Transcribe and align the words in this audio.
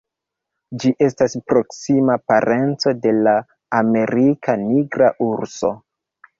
Ĝi 0.83 0.91
estas 1.07 1.35
proksima 1.51 2.17
parenco 2.33 2.95
de 3.05 3.13
la 3.29 3.35
Amerika 3.83 4.59
nigra 4.67 5.15
urso. 5.31 5.75